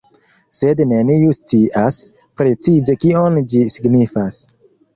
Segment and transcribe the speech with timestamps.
[0.59, 2.01] Sed neniu scias,
[2.43, 4.45] precize kion ĝi signifas.